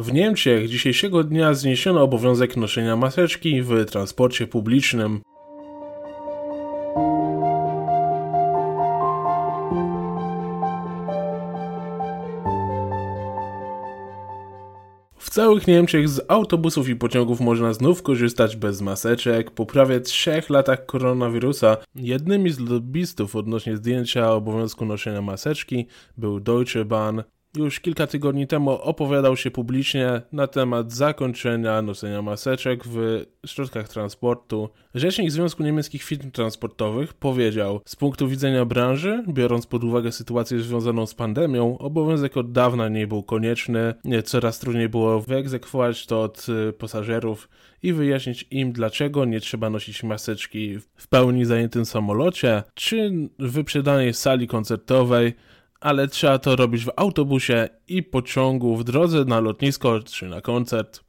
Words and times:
W 0.00 0.12
Niemczech 0.12 0.68
dzisiejszego 0.68 1.24
dnia 1.24 1.54
zniesiono 1.54 2.02
obowiązek 2.02 2.56
noszenia 2.56 2.96
maseczki 2.96 3.62
w 3.62 3.84
transporcie 3.84 4.46
publicznym. 4.46 5.20
W 15.18 15.30
całych 15.30 15.66
Niemczech 15.66 16.08
z 16.08 16.20
autobusów 16.28 16.88
i 16.88 16.96
pociągów 16.96 17.40
można 17.40 17.72
znów 17.72 18.02
korzystać 18.02 18.56
bez 18.56 18.80
maseczek. 18.80 19.50
Po 19.50 19.66
prawie 19.66 20.00
trzech 20.00 20.50
latach 20.50 20.86
koronawirusa 20.86 21.76
jednymi 21.94 22.50
z 22.50 22.60
lobbystów 22.60 23.36
odnośnie 23.36 23.76
zdjęcia 23.76 24.32
obowiązku 24.32 24.84
noszenia 24.84 25.22
maseczki 25.22 25.86
był 26.16 26.40
Deutsche 26.40 26.84
Bahn, 26.84 27.22
już 27.56 27.80
kilka 27.80 28.06
tygodni 28.06 28.46
temu 28.46 28.70
opowiadał 28.70 29.36
się 29.36 29.50
publicznie 29.50 30.22
na 30.32 30.46
temat 30.46 30.92
zakończenia 30.92 31.82
noszenia 31.82 32.22
maseczek 32.22 32.84
w 32.86 33.24
środkach 33.46 33.88
transportu. 33.88 34.68
Rzecznik 34.94 35.30
Związku 35.30 35.62
Niemieckich 35.62 36.02
Firm 36.02 36.30
Transportowych 36.30 37.14
powiedział: 37.14 37.80
Z 37.84 37.96
punktu 37.96 38.28
widzenia 38.28 38.64
branży, 38.64 39.24
biorąc 39.28 39.66
pod 39.66 39.84
uwagę 39.84 40.12
sytuację 40.12 40.60
związaną 40.60 41.06
z 41.06 41.14
pandemią, 41.14 41.78
obowiązek 41.78 42.36
od 42.36 42.52
dawna 42.52 42.88
nie 42.88 43.06
był 43.06 43.22
konieczny. 43.22 43.94
Coraz 44.24 44.58
trudniej 44.58 44.88
było 44.88 45.20
wyegzekwować 45.20 46.06
to 46.06 46.22
od 46.22 46.46
y, 46.68 46.72
pasażerów 46.72 47.48
i 47.82 47.92
wyjaśnić 47.92 48.46
im, 48.50 48.72
dlaczego 48.72 49.24
nie 49.24 49.40
trzeba 49.40 49.70
nosić 49.70 50.02
maseczki 50.02 50.78
w 50.96 51.08
pełni 51.08 51.44
zajętym 51.44 51.86
samolocie 51.86 52.62
czy 52.74 53.12
w 53.38 53.52
wyprzedanej 53.52 54.14
sali 54.14 54.48
koncertowej 54.48 55.34
ale 55.80 56.08
trzeba 56.08 56.38
to 56.38 56.56
robić 56.56 56.84
w 56.84 56.90
autobusie 56.96 57.68
i 57.88 58.02
pociągu 58.02 58.76
w 58.76 58.84
drodze 58.84 59.24
na 59.24 59.40
lotnisko 59.40 60.00
czy 60.00 60.28
na 60.28 60.40
koncert. 60.40 61.00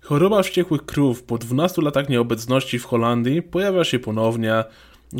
Choroba 0.00 0.42
wściekłych 0.42 0.84
krów 0.84 1.22
po 1.22 1.38
12 1.38 1.82
latach 1.82 2.08
nieobecności 2.08 2.78
w 2.78 2.84
Holandii 2.84 3.42
pojawia 3.42 3.84
się 3.84 3.98
ponownie. 3.98 4.64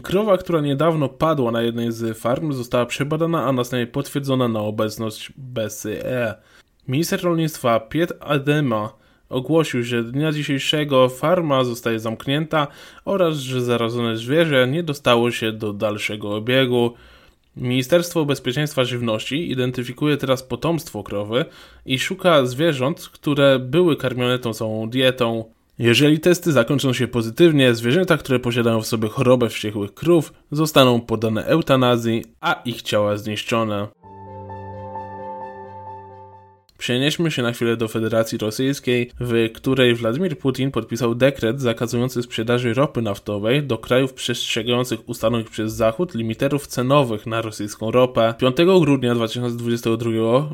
Krowa, 0.02 0.38
która 0.38 0.60
niedawno 0.60 1.08
padła 1.08 1.50
na 1.50 1.62
jednej 1.62 1.92
z 1.92 2.18
farm, 2.18 2.52
została 2.52 2.86
przebadana, 2.86 3.44
a 3.46 3.52
następnie 3.52 3.86
potwierdzona 3.86 4.48
na 4.48 4.60
obecność 4.60 5.32
BCE. 5.36 6.34
Minister 6.88 7.22
rolnictwa 7.22 7.80
Piet 7.80 8.12
Adema 8.20 9.01
ogłosił, 9.32 9.82
że 9.82 10.04
dnia 10.04 10.32
dzisiejszego 10.32 11.08
farma 11.08 11.64
zostaje 11.64 12.00
zamknięta 12.00 12.66
oraz 13.04 13.36
że 13.36 13.62
zarażone 13.62 14.16
zwierzę 14.16 14.68
nie 14.68 14.82
dostało 14.82 15.30
się 15.30 15.52
do 15.52 15.72
dalszego 15.72 16.34
obiegu. 16.34 16.94
Ministerstwo 17.56 18.24
Bezpieczeństwa 18.24 18.84
Żywności 18.84 19.50
identyfikuje 19.50 20.16
teraz 20.16 20.42
potomstwo 20.42 21.02
krowy 21.02 21.44
i 21.86 21.98
szuka 21.98 22.46
zwierząt, 22.46 23.08
które 23.08 23.58
były 23.58 23.96
karmione 23.96 24.38
tą 24.38 24.54
samą 24.54 24.90
dietą. 24.90 25.44
Jeżeli 25.78 26.20
testy 26.20 26.52
zakończą 26.52 26.92
się 26.92 27.08
pozytywnie, 27.08 27.74
zwierzęta, 27.74 28.16
które 28.16 28.38
posiadają 28.38 28.80
w 28.80 28.86
sobie 28.86 29.08
chorobę 29.08 29.48
wściekłych 29.48 29.94
krów, 29.94 30.32
zostaną 30.50 31.00
podane 31.00 31.44
eutanazji, 31.44 32.24
a 32.40 32.62
ich 32.64 32.82
ciała 32.82 33.16
zniszczone. 33.16 34.01
Przenieśmy 36.82 37.30
się 37.30 37.42
na 37.42 37.52
chwilę 37.52 37.76
do 37.76 37.88
Federacji 37.88 38.38
Rosyjskiej, 38.38 39.10
w 39.20 39.50
której 39.54 39.94
Władimir 39.94 40.38
Putin 40.38 40.70
podpisał 40.70 41.14
dekret 41.14 41.60
zakazujący 41.60 42.22
sprzedaży 42.22 42.74
ropy 42.74 43.02
naftowej 43.02 43.62
do 43.62 43.78
krajów 43.78 44.14
przestrzegających 44.14 45.08
ustalonych 45.08 45.50
przez 45.50 45.72
Zachód 45.72 46.14
limiterów 46.14 46.66
cenowych 46.66 47.26
na 47.26 47.42
rosyjską 47.42 47.90
ropę. 47.90 48.34
5 48.38 48.56
grudnia 48.80 49.14
2022 49.14 50.10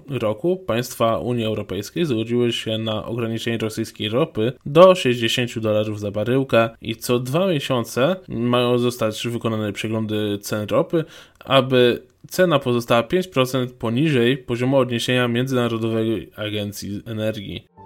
roku 0.09 0.57
państwa 0.57 1.19
Unii 1.19 1.45
Europejskiej 1.45 2.05
zgodziły 2.05 2.53
się 2.53 2.79
na 2.79 3.05
ograniczenie 3.05 3.59
rosyjskiej 3.59 4.09
ropy 4.09 4.53
do 4.67 4.95
60 4.95 5.59
dolarów 5.59 6.01
za 6.01 6.11
baryłkę 6.11 6.71
i 6.83 6.97
co 6.97 7.19
dwa 7.19 7.47
miesiące 7.47 8.17
mają 8.29 8.79
zostać 8.79 9.29
wykonane 9.29 9.73
przeglądy 9.73 10.39
cen 10.39 10.67
ropy, 10.69 11.05
aby 11.45 12.03
cena 12.29 12.59
pozostała 12.59 13.03
5% 13.03 13.67
poniżej 13.69 14.39
poziomu 14.39 14.77
odniesienia 14.77 15.29
Międzynarodowej 15.29 16.31
Agencji 16.37 17.03
Energii. 17.07 17.78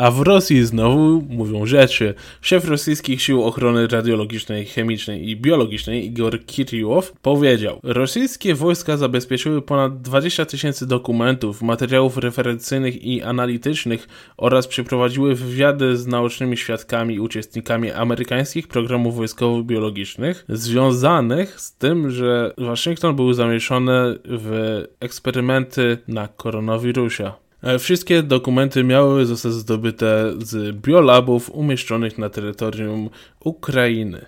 A 0.00 0.10
w 0.10 0.20
Rosji 0.20 0.64
znowu 0.64 1.22
mówią 1.28 1.66
rzeczy. 1.66 2.14
Szef 2.40 2.64
rosyjskich 2.64 3.22
sił 3.22 3.44
ochrony 3.44 3.86
radiologicznej, 3.86 4.66
chemicznej 4.66 5.28
i 5.30 5.36
biologicznej 5.36 6.06
Igor 6.06 6.44
Kiriow 6.46 7.12
powiedział: 7.22 7.80
Rosyjskie 7.82 8.54
wojska 8.54 8.96
zabezpieczyły 8.96 9.62
ponad 9.62 10.02
20 10.02 10.44
tysięcy 10.44 10.86
dokumentów, 10.86 11.62
materiałów 11.62 12.16
referencyjnych 12.16 13.04
i 13.04 13.22
analitycznych 13.22 14.08
oraz 14.36 14.66
przeprowadziły 14.66 15.34
wywiady 15.34 15.96
z 15.96 16.06
naocznymi 16.06 16.56
świadkami 16.56 17.14
i 17.14 17.20
uczestnikami 17.20 17.90
amerykańskich 17.90 18.68
programów 18.68 19.16
wojskowo-biologicznych 19.16 20.44
związanych 20.48 21.60
z 21.60 21.76
tym, 21.76 22.10
że 22.10 22.54
Waszyngton 22.58 23.16
był 23.16 23.32
zamieszany 23.32 24.18
w 24.24 24.84
eksperymenty 25.00 25.98
na 26.08 26.28
koronawirusie. 26.28 27.32
E, 27.62 27.78
wszystkie 27.78 28.22
dokumenty 28.22 28.84
miały 28.84 29.26
zostać 29.26 29.52
zdobyte 29.52 30.32
z 30.38 30.76
biolabów 30.76 31.50
umieszczonych 31.50 32.18
na 32.18 32.30
terytorium 32.30 33.10
Ukrainy. 33.44 34.26